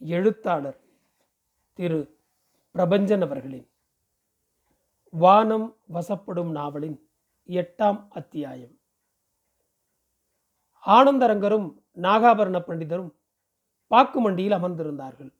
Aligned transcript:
எழுத்தாளர் 0.00 0.80
திரு 1.72 2.18
பிரபஞ்சன் 2.74 3.20
அவர்களின் 3.20 3.70
வானம் 5.10 5.76
வசப்படும் 5.92 6.50
நாவலின் 6.50 7.10
எட்டாம் 7.46 8.08
அத்தியாயம். 8.08 8.80
ஆனந்தரங்கரும் 10.86 11.82
நாகாபரண 11.94 12.58
பண்டிதரும் 12.66 13.12
பாக்குமண்டியில் 13.90 14.56
அமர்ந்திருந்தார்கள். 14.58 15.32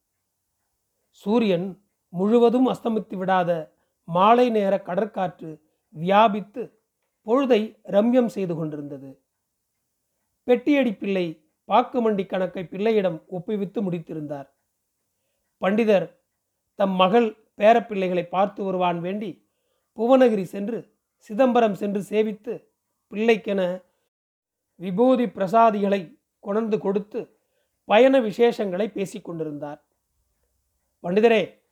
சூரியன் 1.11 1.85
முழுவதும் 2.09 2.67
அஸ்தமித்து 2.67 3.17
விடாத 3.17 3.73
மாலை 4.05 4.51
நேர 4.51 4.83
கடற்காற்று 4.87 5.61
வியாபித்து 5.89 6.63
பொழுதை 7.27 7.77
ரம்யம் 7.85 8.27
செய்து 8.27 8.55
கொண்டிருந்தது. 8.55 9.25
பெட்டியடி 10.45 10.95
பிள்ளை 10.95 11.50
பாக்குமண்டி 11.69 12.27
கணக்கை 12.27 12.65
பிள்ளையிடம் 12.65 13.25
ஒப்புவித்து 13.31 13.79
முடித்திருந்தார். 13.83 14.49
பண்டிதர் 15.61 16.19
தம் 16.75 16.91
மகள் 16.91 17.49
பேரப்பிள்ளைகளை 17.57 18.29
பார்த்து 18.29 18.65
வருவான் 18.65 19.01
வேண்டி 19.01 19.49
புவனகிரி 19.99 20.43
சென்று 20.43 20.99
சிதம்பரம் 21.17 21.75
சென்று 21.75 22.01
சேவித்து 22.01 22.69
பிள்ளைக்கென 23.13 23.83
விபூதி 24.77 25.25
பிரசாதிகளை 25.25 26.19
கொணர்ந்து 26.39 26.79
கொடுத்து 26.79 27.39
பயண 27.85 28.21
விசேஷங்களை 28.21 28.87
பேசிக்கொண்டிருந்தார் 28.93 29.81
பண்டிதரே 31.03 31.63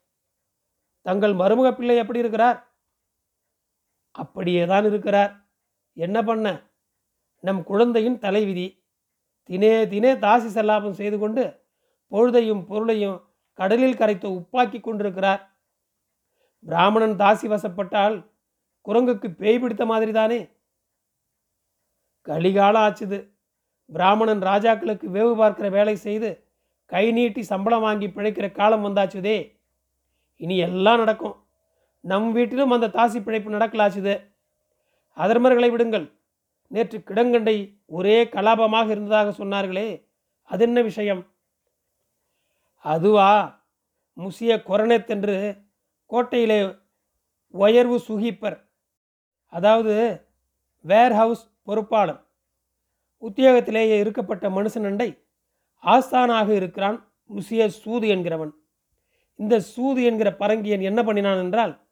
தங்கள் 1.03 1.33
மருமக 1.33 1.73
பிள்ளை 1.73 1.97
எப்படி 1.97 2.19
இருக்கிறார்? 2.19 2.77
அப்படியே 4.11 4.67
தான் 4.67 4.85
இருக்கிறார். 4.85 5.47
என்ன 5.93 6.23
பண்ண? 6.23 6.47
நம் 7.41 7.65
குழந்தையின் 7.65 8.19
தலைவிதி 8.19 8.78
தினே 9.49 9.73
தினே 9.93 10.15
தாசி 10.25 10.47
செல்லாபம் 10.47 10.99
செய்து 11.01 11.19
கொண்டு 11.19 11.61
பொழுதையும் 12.11 12.67
பொருளையும் 12.67 13.23
கடலில் 13.53 13.97
கரைத்து 13.97 14.29
உப்பாக்கி 14.29 14.81
கொண்டிருக்கிறார். 14.81 15.57
பிராமணன் 16.61 17.17
தாசி 17.17 17.47
வசப்பட்டால் 17.53 18.27
குரங்குக்கு 18.85 19.29
பேய் 19.35 19.59
பிடித்த 19.59 19.87
மாதிரி 19.87 20.13
தானே 20.13 20.49
கலிகாலம் 22.27 22.85
ஆச்சுது. 22.87 23.29
பிராமணன் 23.87 24.43
ராஜாக்களுக்கு 24.43 25.07
வேவு 25.17 25.37
பார்க்கிற 25.37 25.69
வேலை 25.69 25.97
செய்து 25.97 26.45
கை 26.87 27.13
நீட்டி 27.13 27.43
சம்பளம் 27.43 27.81
வாங்கி 27.81 28.07
பிழைக்கிற 28.07 28.53
காலம் 28.53 28.85
வந்தாச்சுதே. 28.85 29.61
இனி 30.37 30.57
எல்லாம் 30.59 30.99
நடக்கும். 30.99 31.37
நம் 32.01 32.33
வீட்டிலும் 32.33 32.71
அந்த 32.71 32.89
தாசி 32.89 33.23
பிழைப்பு 33.23 33.51
நடக்கலாச்சுது. 33.51 34.15
அதர்மர்களை 35.17 35.71
விடுங்கள். 35.71 36.18
நேற்று 36.69 36.99
கிடங்கண்டை 36.99 37.83
ஒரே 37.87 38.25
கலாபமாக 38.25 38.89
இருந்ததாக 38.91 39.45
சொன்னார்களே 39.45 40.07
அது 40.43 40.65
என்ன 40.65 40.83
விஷயம்? 40.83 41.27
அதுவா? 42.77 43.31
முசிய 44.17 44.53
கொரனெத் 44.69 45.07
என்று 45.07 45.57
கோட்டையிலே 46.07 46.79
உயர்வு 47.49 47.99
சுகிப்பர். 48.09 48.59
அதாவது 49.47 50.27
வேர்ஹவுஸ் 50.87 51.45
பொறுப்பாளர். 51.63 52.27
உத்தியோகத்திலேயே 53.23 53.97
இருக்கப்பட்ட 54.03 54.49
மனுஷனண்டை 54.49 55.19
ஆஸ்தானாக 55.83 56.49
இருக்கிறான் 56.49 57.13
முசிய 57.35 57.67
சூது 57.67 58.09
என்கிறவன். 58.09 58.51
இந்த 59.35 59.61
சூது 59.61 60.03
என்கிற 60.03 60.37
பரங்கியன் 60.37 60.81
என்ன 60.81 61.03
பண்ணினான் 61.03 61.39
என்றால் 61.39 61.87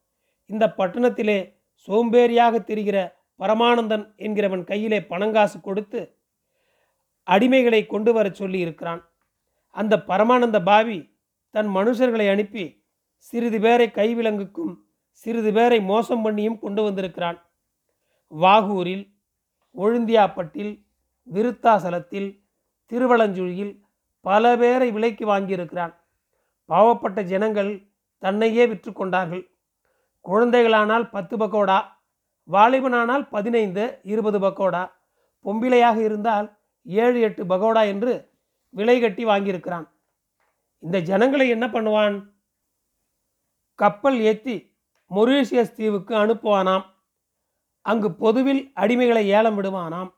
இந்த 0.45 0.73
பட்டணத்திலே 0.77 1.55
சோம்பேறியாக 1.87 2.59
திரிகிற 2.59 2.97
பரமானந்தன் 3.39 4.13
என்கிறவன் 4.17 4.63
கையிலே 4.63 4.99
பணங்காசு 4.99 5.61
கொடுத்து 5.61 6.17
அடிமைகளை 7.27 7.85
கொண்டு 7.85 8.13
வரச் 8.13 8.33
சொல்லி 8.33 8.59
இருக்கிறான் 8.59 9.09
அந்த 9.69 10.03
பரமானந்த 10.07 10.63
பாவி 10.63 11.15
தன் 11.49 11.67
மனுஷர்களை 11.67 12.29
அனுப்பி 12.29 12.83
சிறிது 13.17 13.59
பேரை 13.59 13.87
கைவிலங்குக்கும் 13.87 14.75
சிறிது 15.09 15.53
பேரை 15.53 15.81
மோசம் 15.81 16.25
பண்ணியும் 16.25 16.59
கொண்டு 16.59 16.83
வந்திருக்கிறான். 16.83 17.45
வாகூரில் 18.31 19.13
ஒழுந்தியாப்பட்டில் 19.75 20.85
விருத்தாசலத்தில் 21.33 22.43
திருவளஞ்சுழியில் 22.91 23.81
பல 24.21 24.57
பேரை 24.57 24.91
விலைக்கு 24.91 25.25
வாங்கியிருக்கிறான். 25.25 25.93
பாவப்பட்ட 26.69 27.23
ஜனங்கள் 27.23 27.87
தன்னையே 28.17 28.67
விற்று 28.67 28.93
கொண்டார்கள். 28.93 29.49
குழந்தைகளானால் 30.25 31.09
பத்து 31.09 31.37
பக்கோடா 31.37 31.96
வாலிபனானால் 32.51 33.29
பதினைந்து 33.29 33.99
இருபது 34.03 34.39
பக்கோடா 34.39 34.91
பொம்பிளையாக 35.45 35.97
இருந்தால் 35.97 36.57
ஏழு 36.81 37.21
எட்டு 37.21 37.43
பகோடா 37.45 37.87
என்று 37.87 38.31
விலை 38.69 38.99
கட்டி 38.99 39.25
வாங்கியிருக்கிறான். 39.25 39.87
இந்த 40.79 40.99
ஜனங்களை 40.99 41.49
என்ன 41.49 41.67
பண்ணுவான்? 41.67 42.33
கப்பல் 43.75 44.19
ஏற்றி 44.19 44.75
மொரீஷியஸ் 45.11 45.75
தீவுக்கு 45.75 46.15
அனுப்புவானாம். 46.15 46.85
அங்கு 47.81 48.11
பொதுவில் 48.11 48.71
அடிமைகளை 48.75 49.23
ஏலம் 49.25 49.63
விடுவானாம். 49.63 50.13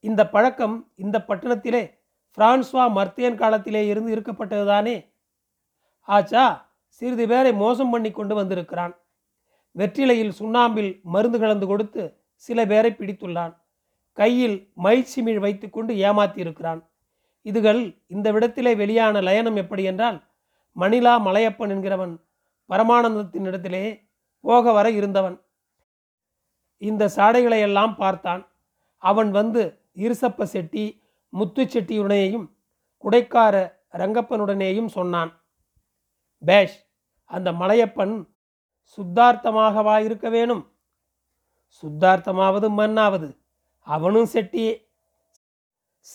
இந்த 0.00 0.28
பழக்கம் 0.28 0.92
இந்த 0.94 1.24
பட்டணத்திலே 1.28 1.82
பிரான்ஸ்வா 2.38 2.84
மர்த்தியன் 2.96 3.34
காலத்திலே 3.34 3.86
இருந்து 3.86 4.16
இருக்கப்பட்டதுதானே? 4.16 5.14
ஆச்சா 6.00 6.44
சிறிது 6.86 7.28
பேரை 7.28 7.52
மோசம் 7.52 7.90
பண்ணி 7.90 8.10
கொண்டு 8.10 8.34
வந்திருக்கிறான். 8.34 8.94
வெற்றிலையில் 9.78 10.36
சுண்ணாம்பில் 10.38 11.00
மருந்து 11.02 11.38
கலந்து 11.38 11.66
கொடுத்து 11.66 12.18
சில 12.34 12.66
பேரை 12.66 12.90
பிடித்துள்ளான். 12.98 13.54
கையில் 14.12 14.72
மயிற்சிமிழ் 14.76 15.38
வைத்துக்கொண்டு 15.38 15.94
ஏமாத்தியிருக்கிறான். 15.94 16.80
இதுகள் 17.44 18.04
இந்த 18.06 18.32
விடத்திலே 18.32 18.76
வெளியான 18.76 19.20
லயனம் 19.20 19.56
எப்படி 19.56 19.82
என்றால் 19.82 20.18
மணிலா 20.76 21.14
மலையப்பன் 21.26 21.72
என்கிறவன் 21.74 22.14
பரமானந்தத்தின் 22.68 23.46
இடத்திலே 23.46 23.84
போக 24.40 24.72
வர 24.72 24.90
இருந்தவன். 24.90 25.40
இந்த 26.78 27.08
சாடைகளை 27.16 27.60
எல்லாம் 27.60 27.96
பார்த்தான். 27.96 28.42
அவன் 28.96 29.30
வந்து 29.30 29.62
இருசப்ப 29.94 30.42
செட்டி 30.42 30.84
முத்து 31.28 31.64
செட்டியுடனேயும் 31.64 32.46
குடைக்கார 33.04 33.72
ரங்கப்பனுடனேயும் 33.92 34.86
சொன்னான். 34.86 35.32
பேஷ் 36.38 36.76
அந்த 37.24 37.52
மலையப்பன் 37.52 38.14
சுத்தார்த்தமாகவா 38.96 40.04
இருக்க 40.04 40.28
வேணும்? 40.28 40.72
சுத்தார்த்தமாவது 41.82 42.68
மண்ணாவது 42.78 43.38
அவனும் 43.80 44.28
செட்டியே. 44.32 44.90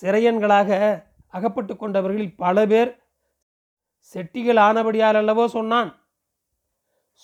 சிறையன்களாக 0.00 0.70
அகப்பட்டு 1.28 1.74
கொண்டவர்களில் 1.74 2.36
பல 2.36 2.66
பேர் 2.66 3.06
செட்டிகள் 4.14 4.58
ஆனபடியால் 4.58 5.18
அல்லவோ 5.20 5.46
சொன்னான். 5.46 5.90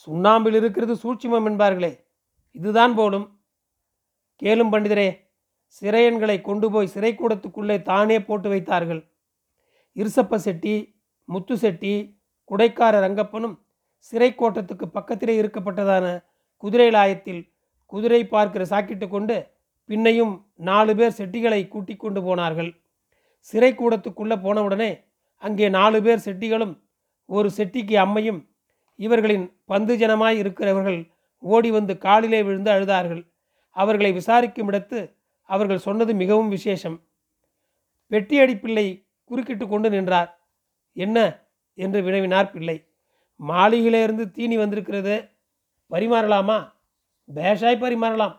சுண்ணாம்பில் 0.07 0.55
இருக்கிறது 0.55 0.95
சூட்சிமம் 0.95 1.47
என்பார்களே 1.51 2.01
இதுதான் 2.51 2.95
போலும். 2.95 3.41
கேளும் 4.43 4.73
பண்டிதரே 4.73 5.09
சிறையன்களை 5.81 6.41
கொண்டு 6.41 6.71
போய் 6.71 6.91
சிறைக்கூடத்துக்குள்ளே 6.95 7.83
தானே 7.83 8.23
போட்டு 8.23 8.49
வைத்தார்கள். 8.49 9.03
இருசப்ப 9.95 10.37
செட்டி 10.37 11.03
முத்து 11.25 11.59
செட்டி 11.59 12.23
குடைக்கார 12.51 12.95
ரங்கப்பனும் 13.07 13.64
சிறை 14.07 14.35
கோட்டத்துக்கு 14.35 14.89
பக்கத்திலே 14.89 15.41
இருக்கப்பட்டதான 15.41 16.07
குதிரை 16.57 16.89
லாயத்தில் 16.91 17.43
குதிரை 17.87 18.27
பார்க்கிற 18.27 18.65
சாக்கிட்டு 18.65 19.09
கொண்டு 19.09 19.37
பின்னையும் 19.89 20.35
நாலு 20.55 20.97
பேர் 20.97 21.17
செட்டிகளை 21.19 21.69
கூட்டிக் 21.69 22.01
கொண்டு 22.01 22.23
போனார்கள். 22.23 22.71
சிறை 23.39 23.71
கூடத்துக்குள்ளே 23.73 24.37
போனவுடனே 24.47 24.91
அங்கே 25.37 25.69
நாலு 25.69 26.03
பேர் 26.03 26.25
செட்டிகளும் 26.25 26.75
ஒரு 27.29 27.51
செட்டிக்கு 27.57 27.97
அம்மையும் 28.05 28.41
இவர்களின் 28.95 29.47
பந்து 29.65 29.97
ஜனமாய் 29.97 30.37
இருக்கிறவர்கள் 30.37 31.01
ஓடி 31.39 31.71
வந்து 31.71 31.99
காலிலே 31.99 32.43
விழுந்து 32.43 32.71
அழுதார்கள். 32.71 33.23
அவர்களை 33.77 34.13
விசாரிக்கும் 34.13 34.71
இடத்து 34.71 34.99
அவர்கள் 35.49 35.85
சொன்னது 35.87 36.15
மிகவும் 36.15 36.49
விசேஷம். 36.49 36.97
பெட்டியடி 38.11 38.57
பிள்ளை 38.57 38.87
குறுக்கிட்டு 39.25 39.69
கொண்டு 39.69 39.91
நின்றார். 39.91 40.31
என்ன? 40.97 41.19
என்று 41.79 42.01
வினவினார் 42.03 42.51
பிள்ளை. 42.51 42.77
மாளிகையிலிருந்து 43.41 44.31
தீனி 44.31 44.57
வந்திருக்கிறது. 44.57 45.29
பரிமாறலாமா? 45.91 46.73
பேஷாய் 47.35 47.81
பரிமாறலாம். 47.81 48.37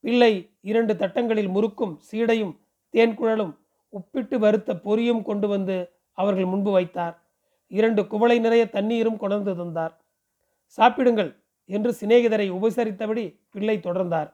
பிள்ளை 0.00 0.50
இரண்டு 0.60 0.96
தட்டங்களில் 0.96 1.48
முறுக்கும் 1.48 2.00
சீடையும் 2.10 2.58
தேன்குழலும் 2.92 3.56
உப்பிட்டு 3.92 4.36
வறுத்த 4.36 4.74
பொரியும் 4.74 5.22
கொண்டு 5.22 5.48
வந்து 5.48 5.90
அவர்கள் 6.12 6.44
முன்பு 6.44 6.70
வைத்தார். 6.70 7.22
இரண்டு 7.66 8.06
குவளை 8.06 8.38
நிறைய 8.38 8.70
தண்ணீரும் 8.70 9.16
கொணர்ந்து 9.16 9.56
தந்தார். 9.56 10.00
சாப்பிடுங்கள் 10.64 11.42
என்று 11.64 11.96
சிநேகிதரை 12.00 12.50
உபசரித்தபடி 12.50 13.40
பிள்ளை 13.50 13.78
தொடர்ந்தார். 13.78 14.32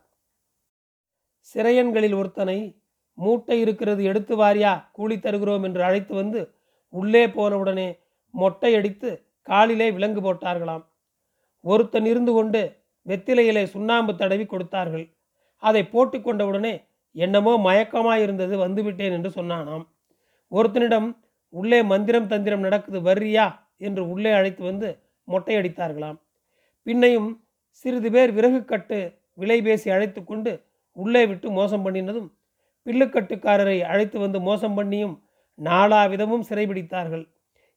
சிறையன்களில் 1.54 2.14
ஒருத்தனை 2.14 2.82
மூட்டை 3.14 3.60
இருக்கிறது 3.60 4.04
எடுத்து 4.04 4.36
வாரியா? 4.36 4.84
கூலி 4.92 5.18
தருகிறோம் 5.18 5.62
என்று 5.62 5.82
அழைத்து 5.82 6.14
வந்து 6.14 6.54
உள்ளே 6.88 7.26
போனவுடனே 7.26 7.98
மொட்டை 8.30 8.74
அடித்து 8.74 9.25
காலிலே 9.48 9.88
விலங்கு 9.96 10.20
போட்டார்களாம். 10.26 10.84
ஒருத்தன் 11.64 12.08
இருந்து 12.12 12.32
கொண்டு 12.32 12.62
வெத்திலையிலே 13.06 13.62
சுண்ணாம்பு 13.74 14.12
தடவி 14.14 14.46
கொடுத்தார்கள். 14.46 15.06
அதை 15.62 15.82
போட்டு 15.84 16.18
கொண்டவுடனே 16.18 16.74
என்னமோ 17.12 17.52
மயக்கமாயிருந்தது 17.68 18.54
வந்துவிட்டேன் 18.64 19.14
என்று 19.16 19.30
சொன்னானாம். 19.38 19.84
ஒருத்தனிடம் 20.52 21.08
உள்ளே 21.48 21.78
மந்திரம் 21.82 22.30
தந்திரம் 22.32 22.60
நடக்குது 22.60 23.00
வர்றியா? 23.00 23.46
என்று 23.78 24.02
உள்ளே 24.08 24.30
அழைத்து 24.32 24.62
வந்து 24.64 24.88
மொட்டையடித்தார்களாம். 25.28 26.18
பின்னையும் 26.86 27.30
சிறிது 27.70 28.10
பேர் 28.10 28.30
விறகு 28.32 28.60
கட்டு 28.64 28.98
விலை 29.34 29.58
பேசி 29.62 29.88
அழைத்து 29.90 30.20
கொண்டு 30.24 30.52
உள்ளே 30.96 31.22
விட்டு 31.26 31.48
மோசம் 31.50 31.84
பண்ணினதும் 31.86 32.28
பில்லுக்கட்டுக்காரரை 32.86 33.78
அழைத்து 33.92 34.16
வந்து 34.18 34.38
மோசம் 34.40 34.76
பண்ணியும் 34.78 35.14
நாலா 35.58 36.00
விதமும் 36.12 36.46
சிறைபிடித்தார்கள். 36.48 37.24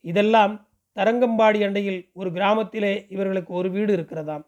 இதெல்லாம் 0.01 0.53
தரங்கம்பாடி 0.95 1.63
அண்டையில் 1.63 2.09
ஒரு 2.13 2.31
கிராமத்திலே 2.31 3.05
இவர்களுக்கு 3.09 3.53
ஒரு 3.53 3.71
வீடு 3.71 3.97
இருக்கிறதாம். 3.97 4.45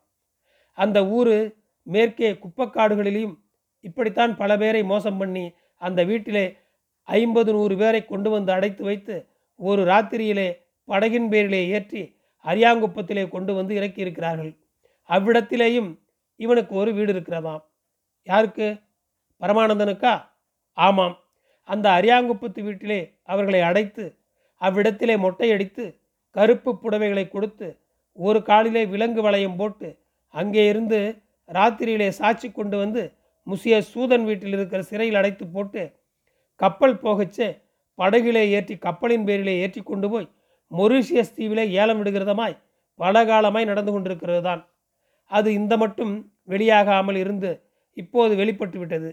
அந்த 0.74 1.08
ஊர் 1.08 1.56
மேற்கே 1.84 2.32
குப்பக்காடுகளிலும் 2.32 3.36
இப்படித்தான் 3.80 4.36
பல 4.36 4.58
பேரை 4.58 4.84
மோசம் 4.84 5.18
பண்ணி 5.18 5.54
அந்த 5.76 6.04
வீட்டிலே 6.04 6.58
ஐம்பது 7.04 7.54
நூறு 7.54 7.78
பேரை 7.78 8.06
கொண்டு 8.06 8.30
வந்து 8.30 8.52
அடைத்து 8.52 8.84
வைத்து 8.84 9.28
ஒரு 9.56 9.86
ராத்திரியிலே 9.86 10.58
படகின் 10.88 11.30
பேரிலே 11.30 11.68
ஏற்றி 11.68 12.16
அரியாங்குப்பத்திலே 12.46 13.30
கொண்டு 13.30 13.54
வந்து 13.54 13.76
இறக்கி 13.76 14.02
இருக்கிறார்கள் 14.02 14.58
அவ்விடத்திலேயும் 15.10 16.00
இவனுக்கு 16.36 16.76
ஒரு 16.76 16.94
வீடு 16.94 17.14
இருக்கிறதாம். 17.14 17.64
யாருக்கு? 18.24 18.78
பரமானந்தனுக்கா? 19.42 20.14
ஆமாம். 20.74 21.16
அந்த 21.64 21.90
அரியாங்குப்பத்து 21.90 22.62
வீட்டிலே 22.64 23.20
அவர்களை 23.24 23.62
அடைத்து 23.62 24.16
அவ்விடத்திலே 24.62 25.16
மொட்டையடித்து 25.18 26.01
கருப்பு 26.36 26.72
புடவைகளை 26.74 27.28
கொடுத்து 27.28 27.68
ஒரு 28.18 28.44
காலிலே 28.44 28.86
விலங்கு 28.86 29.22
வளையம் 29.22 29.56
போட்டு 29.56 29.98
அங்கே 30.34 30.70
இருந்து 30.70 31.00
ராத்திரியிலே 31.50 32.10
சாட்சி 32.10 32.52
கொண்டு 32.52 32.78
வந்து 32.78 33.14
முசிய 33.48 33.82
சூதன் 33.82 34.26
வீட்டில் 34.26 34.54
இருக்கிற 34.54 34.82
சிறையில் 34.82 35.16
அடைத்து 35.16 35.46
போட்டு 35.48 35.94
கப்பல் 36.60 37.02
போகச்சே 37.04 37.50
படகிலே 38.00 38.52
ஏற்றி 38.52 38.76
கப்பலின் 38.78 39.26
பேரிலே 39.26 39.62
ஏற்றி 39.62 39.82
கொண்டு 39.82 40.10
போய் 40.10 40.28
மொரீஷியஸ் 40.72 41.34
தீவிலே 41.34 41.66
ஏலம் 41.72 42.00
விடுகிறதமாய் 42.00 42.56
பல 43.00 43.26
காலமாய் 43.26 43.66
நடந்து 43.66 43.92
கொண்டிருக்கிறது 43.92 44.42
தான் 44.42 44.68
அது 45.32 45.54
இந்த 45.54 45.78
மட்டும் 45.78 46.14
வெளியாகாமல் 46.48 47.16
இருந்து 47.16 47.52
இப்போது 47.98 48.36
வெளிப்பட்டு 48.36 48.80
விட்டது 48.80 49.10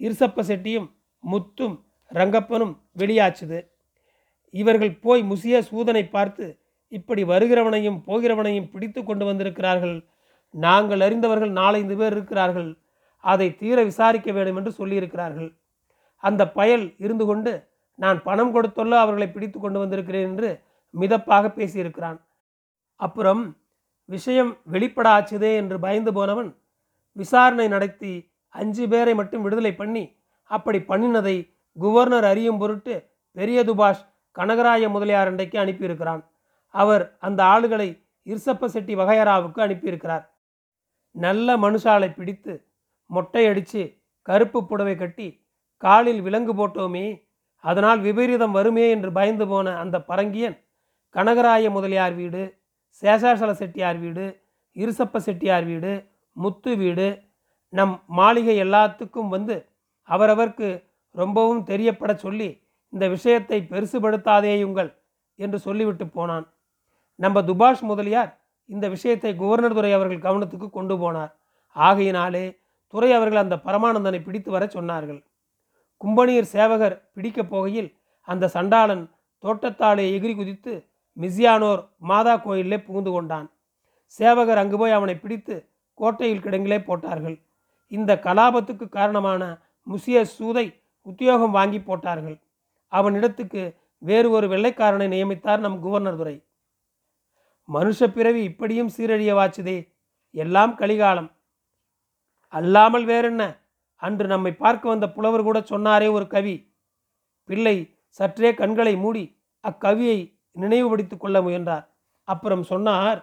இருசப்ப 0.00 0.42
செட்டியும் 0.42 0.88
முத்தும் 1.24 1.76
ரங்கப்பனும் 2.10 2.74
வெளியாச்சுது. 2.92 3.69
இவர்கள் 4.50 4.92
போய் 5.00 5.22
முசிய 5.22 5.60
சூதனை 5.60 6.08
பார்த்து 6.08 6.58
இப்படி 6.88 7.22
வருகிறவனையும் 7.24 7.98
போகிறவனையும் 8.06 8.70
பிடித்து 8.70 9.04
கொண்டு 9.04 9.24
வந்திருக்கிறார்கள். 9.24 9.96
நாங்கள் 10.50 11.00
அறிந்தவர்கள் 11.00 11.52
நாலைந்து 11.52 11.96
பேர் 11.96 12.12
இருக்கிறார்கள். 12.12 12.70
அதை 13.24 13.56
தீர 13.56 13.82
விசாரிக்க 13.84 14.32
வேண்டும் 14.32 14.56
என்று 14.56 14.72
சொல்லியிருக்கிறார்கள். 14.78 15.50
அந்த 16.22 16.42
பயல் 16.48 16.94
இருந்து 16.98 17.24
கொண்டு 17.26 17.52
நான் 17.94 18.22
பணம் 18.22 18.52
கொடுத்துள்ள 18.52 19.00
அவர்களை 19.00 19.28
பிடித்து 19.30 19.60
கொண்டு 19.60 19.78
வந்திருக்கிறேன் 19.78 20.26
என்று 20.30 20.50
மிதப்பாக 20.94 21.48
பேசியிருக்கிறான். 21.48 22.18
அப்புறம் 22.96 23.42
விஷயம் 24.08 24.50
வெளிப்படாச்சுதே 24.72 25.56
என்று 25.56 25.78
பயந்து 25.78 26.12
போனவன் 26.12 26.50
விசாரணை 27.16 27.68
நடத்தி 27.68 28.12
அஞ்சு 28.54 28.88
பேரை 28.88 29.14
மட்டும் 29.14 29.42
விடுதலை 29.42 29.72
பண்ணி 29.74 30.04
அப்படி 30.50 30.78
பண்ணினதை 30.78 31.36
குவர்னர் 31.76 32.24
அறியும் 32.24 32.58
பொருட்டு 32.58 32.94
பெரிய 33.36 33.64
துபாஷ் 33.64 34.02
கனகராய 34.36 34.88
முதலியார் 34.88 35.30
அண்டைக்கு 35.30 35.56
அனுப்பியிருக்கிறான். 35.58 36.22
அவர் 36.74 37.04
அந்த 37.18 37.40
ஆளுகளை 37.44 37.88
இருசப்ப 38.26 38.66
செட்டி 38.66 38.94
வகையராவுக்கு 38.94 39.60
அனுப்பியிருக்கிறார். 39.60 40.24
நல்ல 41.14 41.56
மனுஷாலை 41.56 42.08
பிடித்து 42.14 42.52
மொட்டையடித்து 43.10 43.82
கருப்பு 44.28 44.60
புடவை 44.66 44.94
கட்டி 44.96 45.28
காலில் 45.82 46.20
விலங்கு 46.20 46.52
போட்டோமே 46.54 47.06
அதனால் 47.64 48.00
விபரீதம் 48.00 48.52
வருமே 48.52 48.84
என்று 48.90 49.10
பயந்து 49.12 49.46
போன 49.48 49.72
அந்த 49.76 49.96
பரங்கியன் 50.00 50.56
கனகராய 51.14 51.70
முதலியார் 51.70 52.14
வீடு 52.14 52.42
சேஷாசல 53.02 53.50
செட்டியார் 53.52 53.98
வீடு 53.98 54.26
இருசப்ப 54.76 55.18
செட்டியார் 55.18 55.64
வீடு 55.64 55.92
முத்து 56.36 56.76
வீடு 56.76 57.08
நம் 57.72 57.94
மாளிகை 58.08 58.54
எல்லாத்துக்கும் 58.56 59.28
வந்து 59.28 59.56
அவரவர்க்கு 60.08 60.68
ரொம்பவும் 61.14 61.62
தெரியப்பட 61.64 62.12
சொல்லி 62.14 62.48
இந்த 62.92 63.08
விஷயத்தை 63.08 63.58
பெருசுபடுத்தாதேயுங்கள் 63.70 64.90
என்று 65.38 65.58
சொல்லிவிட்டு 65.58 66.06
போனான். 66.06 66.46
நம்ம 67.14 67.42
துபாஷ் 67.42 67.82
முதலியார் 67.82 68.32
இந்த 68.66 68.88
விஷயத்தை 68.88 69.30
குவர்னர் 69.36 69.74
துறை 69.74 69.92
அவர்கள் 69.92 70.24
கவனத்துக்கு 70.26 70.70
கொண்டு 70.70 70.94
போனார். 70.94 71.32
ஆகையினாலே 71.76 72.44
துறை 72.94 73.12
அவர்கள் 73.12 73.42
அந்த 73.42 73.56
பரமானந்தனை 73.56 74.20
பிடித்து 74.22 74.50
வர 74.50 74.64
சொன்னார்கள். 74.66 75.20
கும்பனீர் 76.00 76.52
சேவகர் 76.54 76.96
பிடிக்கப் 77.14 77.50
போகையில் 77.52 77.90
அந்த 78.28 78.48
சண்டாளன் 78.48 79.04
தோட்டத்தாலே 79.44 80.04
எகிரி 80.16 80.34
குதித்து 80.36 80.72
மிஸ்யானோர் 81.16 81.82
மாதா 81.98 82.36
கோயிலே 82.36 82.78
புகுந்து 82.82 83.10
கொண்டான். 83.10 83.48
சேவகர் 84.06 84.60
அங்கு 84.62 84.76
போய் 84.78 84.90
அவனை 84.90 85.14
பிடித்து 85.14 85.54
கோட்டையில் 85.94 86.42
கிடங்கிலே 86.42 86.78
போட்டார்கள். 86.84 87.36
இந்த 87.88 88.20
கலாபத்துக்கு 88.26 88.88
காரணமான 88.88 89.42
முசிய 89.86 90.18
சூதை 90.36 90.66
உத்தியோகம் 91.02 91.56
வாங்கி 91.58 91.80
போட்டார்கள். 91.80 92.38
அவனிடத்துக்கு 92.92 93.62
வேறு 93.98 94.30
ஒரு 94.30 94.46
வெள்ளைக்காரனை 94.48 95.06
நியமித்தார் 95.14 95.58
நம் 95.58 95.82
குவர்னர் 95.84 96.16
துறை 96.16 96.44
மனுஷ 97.68 98.06
பிறவி 98.06 98.42
இப்படியும் 98.42 98.90
சீரழிய 98.96 99.32
வாச்சுதே 99.34 99.76
எல்லாம் 100.30 100.78
கலிகாலம். 100.78 101.30
அல்லாமல் 102.48 103.04
வேறென்ன? 103.04 103.42
அன்று 103.96 104.26
நம்மை 104.26 104.52
பார்க்க 104.52 104.88
வந்த 104.88 105.06
புலவர் 105.10 105.42
கூட 105.42 105.58
சொன்னாரே 105.58 106.10
ஒரு 106.10 106.26
கவி. 106.26 106.74
பிள்ளை 107.44 107.94
சற்றே 108.08 108.54
கண்களை 108.54 108.96
மூடி 108.96 109.24
அக்கவியை 109.68 110.18
நினைவுபடுத்திக் 110.52 111.20
கொள்ள 111.20 111.42
முயன்றார். 111.42 111.88
அப்புறம் 112.24 112.62
சொன்னார் 112.62 113.20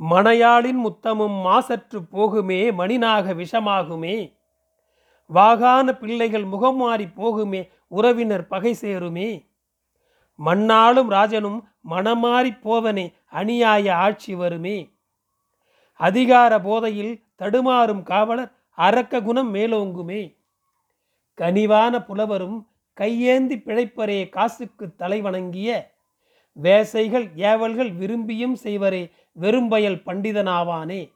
மணையாளின் 0.00 0.80
முத்தமும் 0.86 1.36
மாசற்று 1.44 1.98
போகுமே 2.12 2.72
மணினாக 2.74 3.34
விஷமாகுமே. 3.34 4.16
வாகான 5.34 5.92
பிள்ளைகள் 5.92 6.44
முகம் 6.44 6.76
மாறி 6.76 7.04
போகுமே 7.04 7.70
உறவினர் 7.88 8.46
பகை 8.46 8.76
சேருமே. 8.80 9.46
மண்ணாலும் 10.44 11.08
ராஜனும் 11.08 11.68
மனமாறி 11.90 12.58
போவனே 12.60 13.12
அநியாய 13.32 13.90
ஆட்சி 13.90 14.34
வருமே. 14.34 14.92
அதிகார 15.92 16.60
போதையில் 16.60 17.22
தடுமாறும் 17.38 18.02
காவலர் 18.02 18.52
அரக்க 18.70 19.22
குணம் 19.22 19.54
மேலோங்குமே. 19.54 20.36
கனிவான 21.36 22.04
புலவரும் 22.04 22.66
கையேந்தி 22.92 23.56
பிழைப்பரே 23.56 24.28
காசுக்கு 24.28 24.94
தலை 24.94 25.20
வணங்கிய 25.20 25.94
வேசைகள் 26.52 27.26
ஏவல்கள் 27.34 27.92
விரும்பியும் 27.94 28.52
செய்வரே 28.52 29.10
வெறும்பயல் 29.32 30.02
பண்டிதனாவானே. 30.06 31.12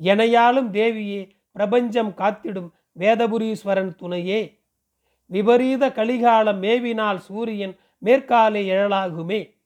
எனையாலும் 0.00 0.70
தேவியே 0.70 1.30
பிரபஞ்சம் 1.52 2.14
காத்திடும் 2.14 2.72
வேதபுரீஸ்வரன் 2.98 3.94
துணையே. 3.94 4.57
விபரீத 5.30 5.88
கலிகாலம் 5.88 6.60
மேவினால் 6.60 7.16
சூரியன் 7.16 7.76
மேற்காலே 7.98 8.70
எழலாகுமே 8.70 9.56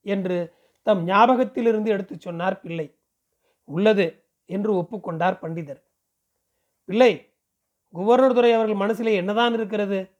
என்று 0.00 0.54
தம் 0.82 1.06
ஞாபகத்திலிருந்து 1.08 1.86
எடுத்துச் 1.86 2.20
சொன்னார் 2.20 2.60
பிள்ளை. 2.60 2.98
உள்ளது 3.64 4.24
என்று 4.44 4.74
ஒப்புக்கொண்டார் 4.74 5.40
பண்டிதர். 5.42 5.82
பிள்ளை 6.84 7.32
குவர்னர் 7.94 8.34
துறை 8.34 8.52
அவர்கள் 8.52 8.76
மனசிலே 8.76 9.14
என்னதான் 9.14 9.52
இருக்கிறது? 9.52 10.10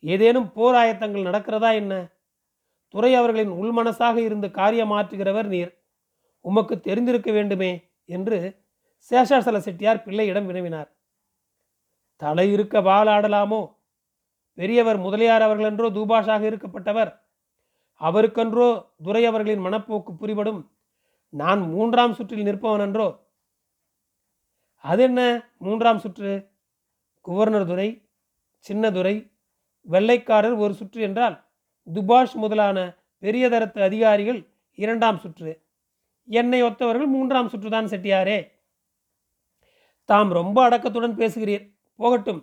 ஏதேனும் 0.00 0.52
போர் 0.52 0.74
ஆயத்தங்கள் 0.74 1.28
நடக்கிறதா 1.28 1.74
என்ன? 1.74 2.08
துறை 2.88 3.14
அவர்களின் 3.14 3.50
உள்மனசாக 3.50 4.16
இருந்து 4.16 4.48
காரியமாற்றுகிறவர் 4.48 5.46
நீர். 5.46 5.82
உமக்கு 6.40 6.80
தெரிந்திருக்க 6.80 7.32
வேண்டுமே 7.32 7.90
என்று 8.04 8.66
சேஷாசல 9.10 9.56
செட்டியார் 9.58 10.02
பிள்ளையிடம் 10.02 10.48
வினவினார். 10.48 10.88
தலை 12.16 12.52
இருக்க 12.52 12.80
வாழாடலாமோ 12.80 13.77
பெரியவர் 14.58 14.96
முதலியார் 14.96 15.42
அவர்களென்றோ 15.42 15.86
தூபாஷாக 15.90 16.42
இருக்கப்பட்டவர். 16.50 17.10
அவருக்கென்றோ 18.00 18.68
துரை 19.02 19.24
அவர்களின் 19.24 19.64
மனப்போக்கு 19.64 20.12
புரிபடும். 20.20 20.60
நான் 21.32 21.60
மூன்றாம் 21.60 22.14
சுற்றில் 22.14 22.44
நிற்பவன் 22.44 22.80
என்றோ. 22.80 23.06
அது 24.84 25.02
என்ன 25.02 25.20
மூன்றாம் 25.58 25.98
சுற்று? 25.98 26.32
குவர்னர் 27.24 27.66
துரை 27.66 27.88
சின்னதுரை 28.68 29.14
வெள்ளைக்காரர் 29.80 30.56
ஒரு 30.56 30.74
சுற்று 30.74 31.00
என்றால் 31.02 31.36
துபாஷ் 31.92 32.34
முதலான 32.34 32.78
பெரிய 33.18 33.48
தரத்து 33.48 33.82
அதிகாரிகள் 33.82 34.40
இரண்டாம் 34.74 35.18
சுற்று. 35.18 35.52
என்னை 36.28 36.62
ஒத்தவர்கள் 36.62 37.06
மூன்றாம் 37.06 37.48
சுற்றுதான் 37.48 37.90
செட்டியாரே. 37.92 38.38
தாம் 40.04 40.30
ரொம்ப 40.30 40.58
அடக்கத்துடன் 40.68 41.16
பேசுகிறீர். 41.16 41.64
போகட்டும். 41.96 42.42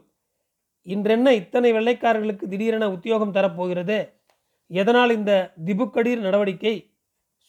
இன்றென்ன 0.85 1.33
இத்தனை 1.33 1.69
வெள்ளைக்காரர்களுக்கு 1.73 2.45
திடீரென 2.47 2.89
உத்தியோகம் 2.89 3.33
தரப்போகிறது? 3.33 3.97
எதனால் 4.71 5.09
இந்த 5.09 5.53
திபுக்கடீர் 5.65 6.19
நடவடிக்கை? 6.19 6.75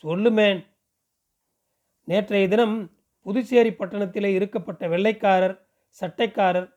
சொல்லுமேன். 0.04 0.60
நேற்றைய 2.08 2.48
தினம் 2.48 2.76
புதுச்சேரி 3.26 3.70
பட்டணத்திலே 3.70 4.30
இருக்கப்பட்ட 4.38 4.88
வெள்ளைக்காரர் 4.88 5.54
சட்டைக்காரர் 6.00 6.68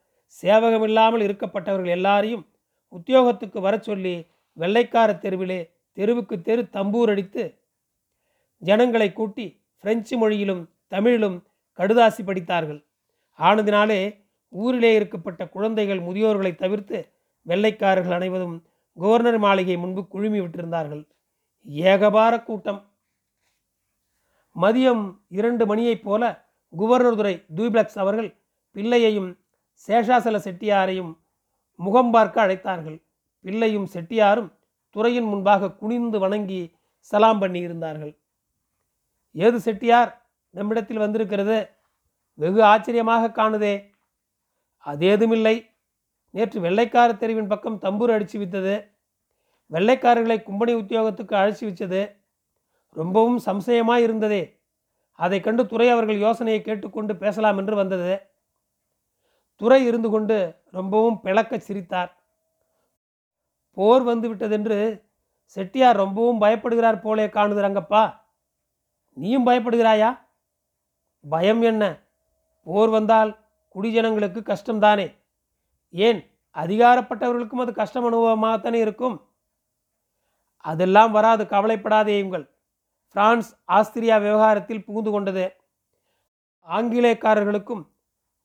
சேவகமில்லாமல் 0.44 1.24
இருக்கப்பட்டவர்கள் 1.28 1.96
எல்லாரையும் 1.98 2.44
உத்தியோகத்துக்கு 2.94 3.60
வர 3.62 3.78
சொல்லி 3.78 4.16
வெள்ளைக்கார 4.58 5.10
தெருவிலே 5.20 5.60
தெருவுக்கு 5.98 6.36
தெரு 6.42 6.62
தம்பூர் 6.74 7.10
அடித்து 7.10 7.44
ஜனங்களை 8.62 9.14
கூட்டி 9.14 9.46
பிரெஞ்சு 9.84 10.16
மொழியிலும் 10.18 10.64
தமிழிலும் 10.88 11.38
கடுதாசி 11.80 12.22
படித்தார்கள். 12.24 12.80
ஆனதினாலே 13.40 14.02
ஊரிலே 14.50 15.00
இருக்கப்பட்ட 15.00 15.50
குழந்தைகள் 15.50 16.00
முதியோர்களை 16.00 16.56
தவிர்த்து 16.56 17.14
வெள்ளைக்காரர்கள் 17.46 18.12
அனைவரும் 18.12 18.64
கவர்னர் 18.94 19.38
மாளிகை 19.38 19.78
முன்பு 19.78 20.08
குழுமி 20.08 20.40
விட்டிருந்தார்கள். 20.40 21.08
ஏகபார 21.66 22.44
கூட்டம். 22.44 22.92
மதியம் 24.56 25.20
இரண்டு 25.28 25.76
மணியைப் 25.76 26.04
போல 26.04 26.48
குவர்னர் 26.78 27.16
துறை 27.16 27.46
தூப்ளக்ஸ் 27.56 28.00
அவர்கள் 28.00 28.38
பிள்ளையையும் 28.72 29.38
சேஷாசல 29.88 30.38
செட்டியாரையும் 30.38 31.18
முகம் 31.76 32.12
பார்க்க 32.12 32.48
அழைத்தார்கள். 32.48 33.02
பிள்ளையும் 33.42 33.88
செட்டியாரும் 33.94 34.54
துறையின் 34.90 35.26
முன்பாக 35.26 35.72
குனிந்து 35.72 36.20
வணங்கி 36.20 36.76
சலாம் 37.00 37.40
பண்ணி 37.40 37.60
இருந்தார்கள். 37.60 38.18
ஏது 39.32 39.60
செட்டியார்? 39.60 40.26
நம்மிடத்தில் 40.50 40.98
வந்திருக்கிறது. 40.98 41.70
வெகு 42.34 42.64
ஆச்சரியமாக 42.64 43.28
காணுதே. 43.28 43.94
அதேதுமில்லை 44.86 45.70
நேற்று 46.30 46.62
வெள்ளைக்கார 46.62 47.18
தெருவின் 47.18 47.48
பக்கம் 47.48 47.82
தம்பூர் 47.82 48.12
அடித்து 48.12 48.40
வித்தது. 48.40 48.92
வெள்ளைக்காரர்களை 49.72 50.38
கும்பனி 50.42 50.74
உத்தியோகத்துக்கு 50.74 51.36
அழைச்சி 51.36 51.64
வச்சது. 51.66 52.16
ரொம்பவும் 52.94 53.42
சம்சயமாக 53.46 53.98
இருந்ததே. 53.98 54.60
அதை 55.12 55.40
கண்டு 55.40 55.68
துறை 55.68 55.90
அவர்கள் 55.90 56.18
யோசனையை 56.18 56.62
கேட்டுக்கொண்டு 56.62 57.16
பேசலாம் 57.16 57.58
என்று 57.58 57.76
வந்தது. 57.76 58.22
துறை 59.56 59.86
இருந்து 59.86 60.10
கொண்டு 60.10 60.56
ரொம்பவும் 60.72 61.22
பிளக்க 61.22 61.60
சிரித்தார். 61.60 62.18
போர் 63.74 64.04
வந்து 64.04 64.34
விட்டதென்று 64.34 65.04
செட்டியார் 65.44 65.96
ரொம்பவும் 65.96 66.42
பயப்படுகிறார் 66.42 67.02
போலே 67.02 67.28
காணுது 67.28 67.62
ரங்கப்பா. 67.66 68.20
நீயும் 69.14 69.48
பயப்படுகிறாயா? 69.48 70.20
பயம் 71.30 71.62
என்ன? 71.62 72.02
போர் 72.64 72.90
வந்தால் 72.90 73.38
குடிஜனங்களுக்கு 73.76 74.56
கஷ்டம்தானே? 74.56 75.16
ஏன்? 75.90 76.32
அதிகாரப்பட்டவர்களுக்கும் 76.54 77.62
அது 77.62 77.74
கஷ்டம் 77.74 78.14
அனுபவமாகத்தானே 78.14 78.74
இருக்கும்? 78.74 79.28
அதெல்லாம் 80.58 81.12
வராது 81.12 81.44
கவலைப்படாதேயுங்கள் 81.44 82.50
பிரான்ஸ் 83.12 83.60
ஆஸ்திரியா 83.68 84.18
விவகாரத்தில் 84.22 84.86
புகுந்து 84.86 85.12
கொண்டது. 85.12 85.56
ஆங்கிலேயக்காரர்களுக்கும் 86.68 87.88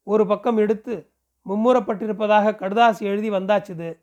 ஒரு 0.03 0.27
பக்கம் 0.27 0.57
எடுத்து 0.57 1.11
மும்முரப்பட்டிருப்பதாக 1.49 2.51
கடுதாசி 2.53 3.01
எழுதி 3.01 3.31
வந்தாச்சுது. 3.31 3.99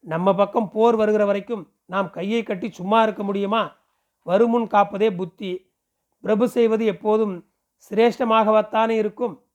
நம்ம 0.00 0.34
பக்கம் 0.34 0.70
போர் 0.70 0.96
வருகிற 0.96 1.24
வரைக்கும் 1.24 1.72
நாம் 1.84 2.10
கையை 2.10 2.42
கட்டி 2.42 2.70
சும்மா 2.70 3.02
இருக்க 3.02 3.22
முடியுமா? 3.22 3.76
வருமுன் 4.22 4.66
காப்பதே 4.66 5.16
புத்தி. 5.16 5.72
பிரபு 6.20 6.48
செய்வது 6.48 6.84
எப்போதும் 6.84 7.48
சிரேஷ்டமாகவத்தானே 7.90 8.88
இருக்கும். 8.88 9.45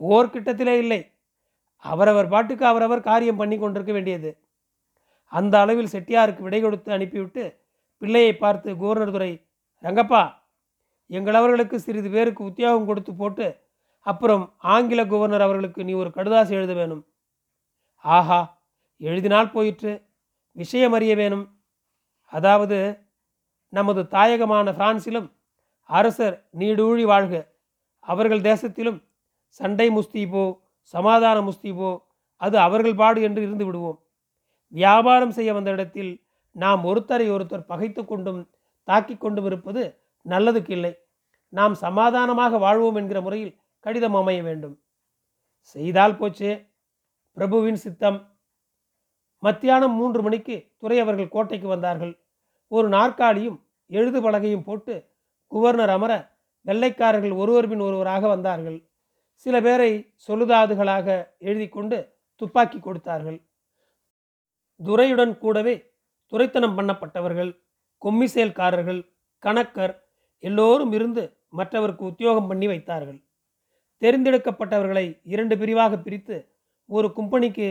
போர் 0.00 0.32
கிட்டத்திலே 0.34 0.74
இல்லை. 0.82 1.00
அவரவர் 1.84 2.28
பாட்டுக்கு 2.28 2.64
அவரவர் 2.66 3.06
காரியம் 3.08 3.40
பண்ணி 3.40 3.58
கொண்டிருக்க 3.58 3.92
வேண்டியது. 3.92 4.30
அந்த 5.32 5.54
அளவில் 5.60 5.92
செட்டியாருக்கு 5.92 6.42
விடை 6.42 6.60
கொடுத்து 6.60 6.92
அனுப்பிவிட்டு 6.92 7.42
பிள்ளையை 8.02 8.32
பார்த்து 8.36 8.68
கவர்னர் 8.76 9.10
துறை 9.10 9.32
ரங்கப்பா 9.82 10.22
எங்களவர்களுக்கு 11.10 11.76
சிறிது 11.76 12.10
பேருக்கு 12.10 12.42
உத்தியோகம் 12.44 12.86
கொடுத்து 12.86 13.12
போட்டு 13.14 13.46
அப்புறம் 14.06 14.44
ஆங்கில 14.58 15.00
கவர்னர் 15.06 15.40
அவர்களுக்கு 15.40 15.80
நீ 15.84 15.92
ஒரு 15.92 16.10
கடுதாசி 16.14 16.50
எழுத 16.50 16.72
வேணும். 16.72 17.02
ஆஹா 18.04 18.40
எழுதினால் 19.00 19.50
போயிற்று. 19.50 19.92
விஷயம் 20.56 20.92
அறிய 20.92 21.14
வேணும். 21.16 21.44
அதாவது 22.32 22.78
நமது 23.72 24.02
தாயகமான 24.02 24.72
பிரான்சிலும் 24.78 25.28
அரசர் 25.90 26.36
நீடூழி 26.58 27.04
வாழ்க. 27.04 27.34
அவர்கள் 27.98 28.46
தேசத்திலும் 28.50 28.98
சண்டை 29.58 29.86
முஸ்தீபோ 29.90 30.44
சமாதான 30.94 31.38
முஸ்தீபோ 31.48 31.90
அது 32.36 32.56
அவர்கள் 32.58 33.00
பாடு 33.00 33.20
என்று 33.22 33.40
இருந்து 33.42 33.64
விடுவோம். 33.64 33.98
வியாபாரம் 34.72 35.34
செய்ய 35.38 35.50
வந்த 35.52 35.70
இடத்தில் 35.70 36.12
நாம் 36.56 36.82
ஒருத்தரை 36.84 37.26
ஒருத்தர் 37.34 37.68
பகைத்து 37.72 38.02
கொண்டும் 38.04 38.40
தாக்கி 38.88 39.14
கொண்டும் 39.16 39.44
இருப்பது 39.44 39.82
நல்லதுக்கு 40.26 40.72
இல்லை. 40.76 40.92
நாம் 41.52 41.74
சமாதானமாக 41.74 42.58
வாழ்வோம் 42.58 42.98
என்கிற 43.00 43.18
முறையில் 43.20 43.56
கடிதம் 43.86 44.18
அமைய 44.20 44.40
வேண்டும். 44.42 44.74
செய்தால் 45.62 46.16
போச்சு 46.16 46.50
பிரபுவின் 47.36 47.80
சித்தம். 47.84 48.18
மத்தியானம் 49.42 49.94
மூன்று 49.98 50.20
மணிக்கு 50.22 50.56
துறை 50.78 50.96
அவர்கள் 50.98 51.34
கோட்டைக்கு 51.34 51.68
வந்தார்கள். 51.68 52.12
ஒரு 52.72 52.86
நாற்காலியும் 52.88 53.58
எழுது 53.90 54.18
பலகையும் 54.20 54.66
போட்டு 54.66 54.94
குவர்னர் 55.52 55.92
அமர 55.96 56.12
வெள்ளைக்காரர்கள் 56.66 57.34
ஒருவர் 57.42 57.68
பின் 57.68 57.84
ஒருவராக 57.88 58.24
வந்தார்கள். 58.28 58.78
சில 59.42 59.60
பேரை 59.60 59.90
சொலுதாதுகளாக 60.26 61.36
எழுதி 61.38 61.68
கொண்டு 61.68 61.98
துப்பாக்கி 62.36 62.78
கொடுத்தார்கள். 62.80 63.38
துரையுடன் 64.80 65.38
கூடவே 65.38 65.74
துரைத்தனம் 66.32 66.76
பண்ணப்பட்டவர்கள் 66.78 67.50
கொம்மிசேல்காரர்கள் 68.02 69.00
கணக்கர் 69.42 69.94
எல்லோரும் 70.38 70.92
இருந்து 70.92 71.22
மற்றவருக்கு 71.48 72.04
உத்தியோகம் 72.04 72.48
பண்ணி 72.50 72.66
வைத்தார்கள். 72.66 73.18
தெரிந்தெடுக்கப்பட்டவர்களை 74.02 75.20
இரண்டு 75.22 75.54
பிரிவாக 75.58 75.96
பிரித்து 75.96 76.36
ஒரு 76.86 77.08
கும்பனிக்கு 77.16 77.68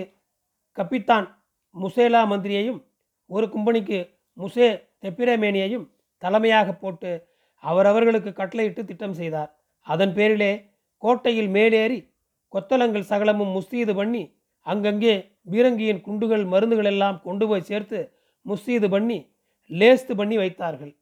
கப்பித்தான் 0.78 1.28
முசேலா 1.76 2.22
மந்திரியையும் 2.32 2.82
ஒரு 3.26 3.46
கும்பனிக்கு 3.54 4.00
முசே 4.38 4.68
தெப்பிரமேனியையும் 5.04 5.86
தலைமையாக 6.18 6.70
போட்டு 6.74 7.12
அவரவர்களுக்கு 7.64 8.32
கட்டளையிட்டு 8.34 8.82
திட்டம் 8.86 9.14
செய்தார். 9.14 9.52
அதன் 9.88 10.14
பேரிலே 10.14 10.52
கோட்டையில் 11.04 11.48
மேலேறி 11.48 12.00
கொத்தலங்கள் 12.54 13.10
சகலமும் 13.12 13.52
முஸ்தீது 13.58 13.94
பண்ணி 13.96 14.24
அங்கங்கே 14.62 15.14
பீரங்கியின் 15.52 16.02
குண்டுகள் 16.02 16.46
மருந்துகள் 16.46 16.86
எல்லாம் 16.86 17.22
கொண்டு 17.22 17.48
போய் 17.48 17.62
சேர்த்து 17.62 18.00
முஸ்தீது 18.46 18.90
பண்ணி 18.90 19.18
லேஸ்து 19.70 20.14
பண்ணி 20.16 20.38
வைத்தார்கள். 20.38 20.94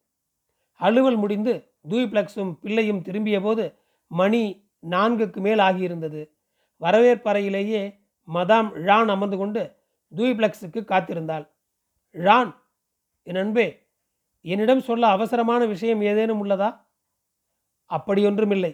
அலுவல் 0.80 1.16
முடிந்து 1.16 1.54
தூய்ப்ளக்ஸும் 1.90 2.52
பிள்ளையும் 2.62 3.02
திரும்பிய 3.02 3.42
போது 3.42 3.66
மணி 4.12 4.42
நான்குக்கு 4.90 5.40
மேல் 5.42 5.60
ஆகியிருந்தது. 5.60 6.22
வரவேற்பறையிலேயே 6.82 7.82
மதாம் 8.28 8.70
ழான் 8.88 9.10
அமர்ந்து 9.10 9.38
கொண்டு 9.38 9.62
தூய்ப்ளக்ஸுக்கு 10.12 10.82
காத்திருந்தாள். 10.92 11.46
ழான் 12.16 12.52
என் 13.24 13.36
அன்பே 13.36 13.68
என்னிடம் 14.46 14.82
சொல்ல 14.82 15.08
அவசரமான 15.08 15.62
விஷயம் 15.66 16.02
ஏதேனும் 16.02 16.42
உள்ளதா? 16.44 16.70
அப்படியொன்றுமில்லை. 17.90 18.72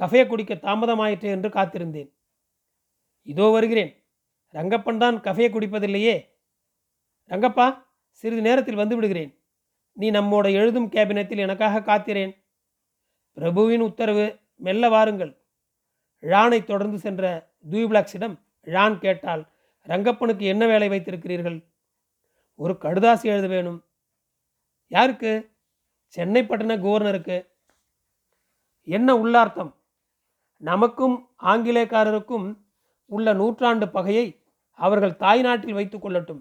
கஃபே 0.00 0.26
குடிக்க 0.26 0.54
தாமதமாயிற்று 0.54 1.28
என்று 1.36 1.48
காத்திருந்தேன். 1.48 2.10
இதோ 3.22 3.46
வருகிறேன். 3.46 4.04
ரங்கப்பன் 4.54 4.96
தான் 4.96 5.20
கஃபே 5.20 5.46
குடிப்பதில்லையே. 5.48 6.28
ரங்கப்பா 7.28 7.82
சிறிது 8.10 8.40
நேரத்தில் 8.40 8.74
வந்து 8.74 8.94
விடுகிறேன். 8.94 9.38
நீ 9.92 10.10
நம்மோட 10.10 10.52
எழுதும் 10.52 10.88
கேபினத்தில் 10.88 11.38
எனக்காக 11.38 11.80
காத்திரேன். 11.80 12.32
பிரபுவின் 13.32 13.80
உத்தரவு 13.80 14.40
மெல்ல 14.56 14.88
வாருங்கள். 14.88 15.32
ழானை 16.22 16.64
தொடர்ந்து 16.64 16.98
சென்ற 16.98 17.52
தூய்பிளாக்ஸிடம் 17.70 18.34
ழான் 18.60 18.98
கேட்டால் 18.98 19.48
ரங்கப்பனுக்கு 19.86 20.42
என்ன 20.42 20.66
வேலை 20.66 20.88
வைத்திருக்கிறீர்கள்? 20.88 21.58
ஒரு 22.54 22.72
கடுதாசி 22.80 23.22
எழுத 23.22 23.46
வேணும். 23.46 23.84
யாருக்கு? 24.86 25.32
சென்னை 26.04 26.46
பட்டண 26.46 26.76
கவர்னருக்கு. 26.76 27.46
என்ன 28.82 29.16
உள்ளார்த்தம்? 29.16 29.79
நமக்கும் 30.60 31.28
ஆங்கிலேயக்காரருக்கும் 31.42 32.56
உள்ள 33.06 33.32
நூற்றாண்டு 33.32 33.88
பகையை 33.88 34.44
அவர்கள் 34.72 35.16
தாய்நாட்டில் 35.16 35.72
வைத்து 35.72 35.98
கொள்ளட்டும். 35.98 36.40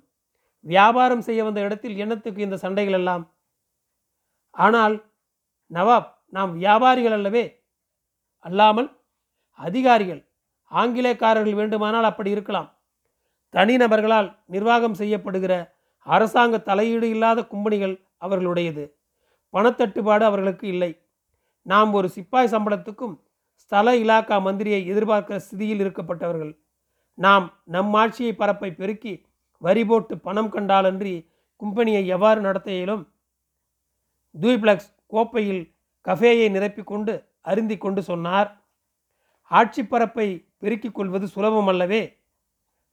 வியாபாரம் 0.60 1.22
செய்ய 1.22 1.44
வந்த 1.44 1.62
இடத்தில் 1.62 1.98
என்னத்துக்கு 1.98 2.42
இந்த 2.42 2.58
சண்டைகள் 2.58 2.94
எல்லாம்? 2.94 3.24
ஆனால் 4.50 4.96
நவாப் 5.72 6.10
நாம் 6.26 6.54
வியாபாரிகள் 6.58 7.12
அல்லவே. 7.12 7.64
அல்லாமல் 8.40 9.02
அதிகாரிகள் 9.52 10.30
ஆங்கிலேயக்காரர்கள் 10.72 11.54
வேண்டுமானால் 11.54 12.04
அப்படி 12.04 12.30
இருக்கலாம். 12.30 12.70
தனிநபர்களால் 13.54 14.38
நிர்வாகம் 14.46 14.94
செய்யப்படுகிற 14.94 15.54
அரசாங்க 16.00 16.60
தலையீடு 16.60 17.10
இல்லாத 17.10 17.46
கும்பனிகள் 17.46 17.96
அவர்களுடையது. 18.22 18.84
பணத்தட்டுப்பாடு 19.54 20.24
அவர்களுக்கு 20.24 20.68
இல்லை. 20.68 20.92
நாம் 21.62 21.94
ஒரு 21.94 22.10
சிப்பாய் 22.10 22.54
சம்பளத்துக்கும் 22.54 23.16
ஸ்தல 23.72 23.96
இலாக்கா 23.96 24.42
மந்திரியை 24.42 24.86
எதிர்பார்க்கிற 24.86 25.36
ஸ்திதியில் 25.36 25.82
இருக்கப்பட்டவர்கள் 25.84 26.60
நாம் 27.14 27.62
நம் 27.64 27.94
ஆட்சியை 27.94 28.34
பரப்பை 28.36 28.72
பெருக்கி 28.72 29.26
வரி 29.58 29.86
போட்டு 29.86 30.18
பணம் 30.18 30.52
கண்டாலன்றி 30.54 31.30
கும்பனியை 31.60 32.06
எவ்வாறு 32.06 32.42
நடத்த 32.42 32.72
இயலும் 32.72 33.14
தூய்பிளக்ஸ் 34.42 34.96
கோப்பையில் 35.08 35.76
கஃபேயை 36.06 36.50
நிரப்பிக்கொண்டு 36.52 37.26
அருந்தி 37.42 37.78
கொண்டு 37.78 38.02
சொன்னார். 38.02 38.66
ஆட்சி 39.44 39.84
பரப்பை 39.84 40.50
பெருக்கிக் 40.58 40.96
கொள்வது 40.96 41.28
சுலபம் 41.28 41.68
அல்லவே 41.68 42.18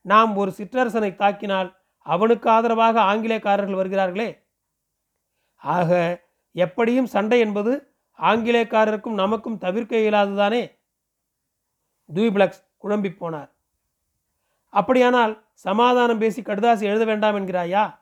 நாம் 0.01 0.37
ஒரு 0.37 0.53
சிற்றரசனை 0.59 1.11
தாக்கினால் 1.17 1.75
அவனுக்கு 1.99 2.51
ஆதரவாக 2.51 3.01
ஆங்கிலேயக்காரர்கள் 3.01 3.81
வருகிறார்களே. 3.81 4.39
ஆக 5.57 6.21
எப்படியும் 6.53 7.07
சண்டை 7.07 7.41
என்பது 7.41 7.86
ஆங்கிலேயக்காரருக்கும் 8.19 9.15
நமக்கும் 9.15 9.59
தவிர்க்க 9.59 9.97
இயலாதுதானே? 9.97 10.79
தூய்பிளக்ஸ் 12.15 12.65
குழம்பி 12.83 13.11
போனார். 13.21 13.51
அப்படியானால் 14.69 15.45
சமாதானம் 15.53 16.19
பேசி 16.19 16.43
கடுதாசி 16.43 16.83
எழுத 16.83 17.05
வேண்டாம் 17.05 17.37
என்கிறாயா? 17.37 17.99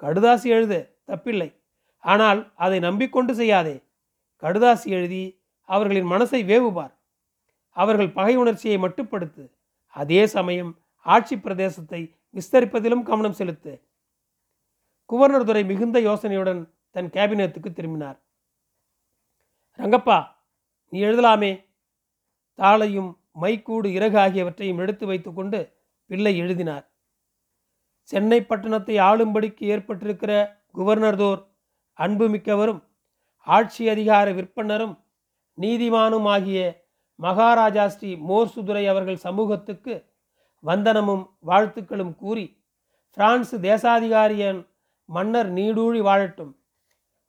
கடுதாசி 0.00 0.42
எழுது 0.42 0.96
தப்பில்லை. 1.06 1.54
ஆனால் 1.98 2.52
அதை 2.54 2.78
நம்பிக்கொண்டு 2.78 3.34
செய்யாதே. 3.34 3.82
கடுதாசி 4.42 4.84
எழுதி 4.84 5.40
அவர்களின் 5.64 6.10
மனசை 6.10 6.40
வேவுபார். 6.50 6.92
அவர்கள் 7.70 8.10
பகை 8.10 8.36
உணர்ச்சியை 8.36 8.78
மட்டுப்படுத்து. 8.78 9.50
அதே 9.88 10.26
சமயம் 10.26 10.78
ஆட்சி 11.00 11.36
பிரதேசத்தை 11.36 12.14
விஸ்தரிப்பதிலும் 12.34 13.02
கவனம் 13.02 13.32
செலுத்து. 13.32 13.82
குவர்னர் 15.08 15.44
துறை 15.44 15.64
மிகுந்த 15.64 16.00
யோசனையுடன் 16.00 16.68
தன் 16.90 17.10
கேபினத்துக்கு 17.10 17.72
திரும்பினார். 17.72 18.18
ரங்கப்பா 19.78 20.18
நீ 20.92 21.02
எழுதலாமே. 21.02 21.52
தாளையும் 22.58 23.10
மைக்கூடு 23.40 23.88
இறகு 23.92 24.18
ஆகியவற்றையும் 24.18 24.78
எடுத்து 24.78 25.06
வைத்துக்கொண்டு 25.06 25.60
பிள்ளை 26.06 26.32
எழுதினார். 26.38 26.84
சென்னை 28.02 28.40
பட்டணத்தை 28.40 28.94
ஆளும்படிக்கு 29.00 29.64
ஏற்பட்டிருக்கிற 29.74 30.32
குவர்னர்தோர் 30.74 31.40
அன்புமிக்கவரும் 31.98 32.80
ஆட்சி 33.46 33.88
அதிகார 33.88 34.30
விற்பனரும் 34.32 34.94
நீதிமானும் 35.58 36.26
ஆகிய 36.34 36.58
மகாராஜா 37.18 37.86
ஸ்ரீ 37.88 38.10
மோர்சுதுரை 38.28 38.84
அவர்கள் 38.88 39.16
சமூகத்துக்கு 39.16 39.94
வந்தனமும் 40.64 41.24
வாழ்த்துக்களும் 41.46 42.14
கூறி 42.14 42.46
பிரான்சு 43.16 43.58
தேசாதிகாரியன் 43.58 44.60
மன்னர் 45.08 45.50
நீடூழி 45.52 46.00
வாழட்டும். 46.00 46.52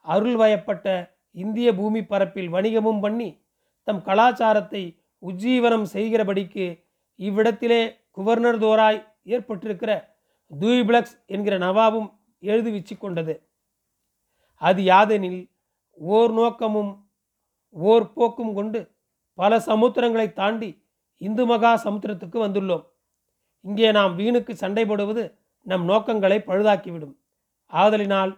அருள் 0.06 0.36
வயப்பட்ட 0.36 1.18
இந்திய 1.32 1.74
பூமி 1.76 2.04
பரப்பில் 2.04 2.50
வணிகமும் 2.50 3.00
பண்ணி 3.00 3.30
தம் 3.84 4.02
கலாச்சாரத்தை 4.02 4.84
உஜ்ஜீவனம் 5.24 5.88
செய்கிறபடிக்கு 5.94 6.84
இவ்விடத்திலே 7.16 7.82
குவர்னர் 8.18 8.60
தோராய் 8.60 9.00
ஏற்பட்டிருக்கிற 9.26 9.92
தூய்பிளக்ஸ் 10.52 11.16
என்கிற 11.26 11.58
நவாபும் 11.58 12.10
எழுதி 12.40 12.72
வச்சு 12.72 12.98
கொண்டது 12.98 13.44
அது 14.56 14.82
யாதெனில் 14.84 15.42
ஓர் 15.94 16.32
நோக்கமும் 16.32 16.92
ஓர் 17.76 18.14
போக்கும் 18.14 18.54
கொண்டு 18.54 18.80
பல 19.34 19.60
சமுத்திரங்களை 19.60 20.34
தாண்டி 20.34 20.70
இந்து 21.18 21.46
மகா 21.46 21.72
சமுத்திரத்துக்கு 21.76 22.38
வந்துள்ளோம். 22.46 22.84
இங்கே 23.62 23.92
நாம் 23.92 24.16
வீணுக்கு 24.16 24.54
சண்டை 24.54 24.86
போடுவது 24.86 25.24
நம் 25.66 25.86
நோக்கங்களை 25.86 26.38
பழுதாக்கிவிடும். 26.40 27.16
ஆதலினால் 27.74 28.32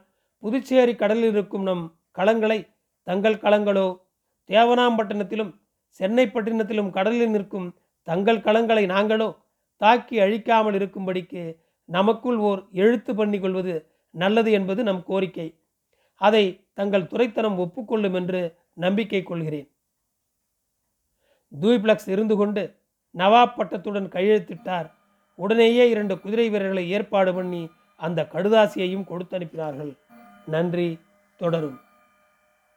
புதுச்சேரி 0.43 0.95
கடலில் 0.95 1.33
இருக்கும் 1.33 1.63
நம் 1.63 1.83
களங்களை 2.11 2.59
தங்கள் 3.03 3.35
களங்களோ? 3.35 3.99
தேவனாம்பட்டினத்திலும் 4.47 5.51
சென்னைப்பட்டினத்திலும் 5.99 6.89
கடலில் 6.89 7.29
நிற்கும் 7.29 7.75
தங்கள் 8.03 8.39
களங்களை 8.39 8.85
நாங்களோ 8.85 9.37
தாக்கி 9.77 10.19
அழிக்காமல் 10.19 10.77
இருக்கும்படிக்கு 10.79 11.55
நமக்குள் 11.85 12.37
ஓர் 12.37 12.67
எழுத்து 12.71 13.15
பண்ணி 13.15 13.39
கொள்வது 13.39 13.75
நல்லது 14.09 14.51
என்பது 14.51 14.83
நம் 14.83 15.03
கோரிக்கை. 15.03 15.59
அதை 16.15 16.65
தங்கள் 16.73 17.03
துறைத்தனம் 17.03 17.57
ஒப்புக்கொள்ளும் 17.57 18.13
என்று 18.13 18.55
நம்பிக்கை 18.73 19.23
கொள்கிறேன். 19.23 19.69
தூய்பிளக்ஸ் 21.61 22.09
இருந்து 22.09 22.35
கொண்டு 22.35 22.63
நவாப் 23.17 23.55
பட்டத்துடன் 23.57 24.07
கையெழுத்திட்டார். 24.07 24.91
உடனேயே 25.35 25.89
இரண்டு 25.89 26.19
குதிரை 26.19 26.49
வீரர்களை 26.49 26.89
ஏற்பாடு 26.89 27.33
பண்ணி 27.33 27.69
அந்த 27.95 28.27
கடுதாசியையும் 28.31 29.03
கொடுத்து 29.03 29.39
அனுப்பினார்கள் 29.39 29.97
நன்றி. 30.45 30.99
தொடரும். 31.37 31.79